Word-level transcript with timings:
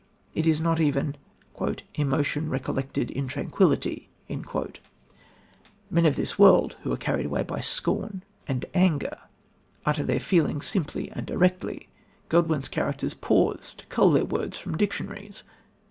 It 0.33 0.47
is 0.47 0.59
not 0.59 0.79
even 0.79 1.15
"emotion 1.93 2.49
recollected 2.49 3.11
in 3.11 3.27
tranquillity." 3.27 4.09
Men 5.91 6.07
of 6.07 6.15
this 6.15 6.39
world, 6.39 6.75
who 6.81 6.91
are 6.91 6.97
carried 6.97 7.27
away 7.27 7.43
by 7.43 7.61
scorn 7.61 8.23
and 8.47 8.65
anger, 8.73 9.15
utter 9.85 10.01
their 10.01 10.19
feelings 10.19 10.65
simply 10.65 11.11
and 11.11 11.27
directly. 11.27 11.87
Godwin's 12.29 12.67
characters 12.67 13.13
pause 13.13 13.75
to 13.75 13.85
cull 13.89 14.09
their 14.09 14.25
words 14.25 14.57
from 14.57 14.75
dictionaries. 14.75 15.43